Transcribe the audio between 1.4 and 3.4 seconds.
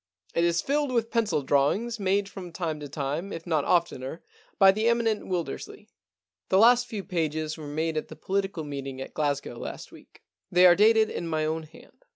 drawings made from time to time,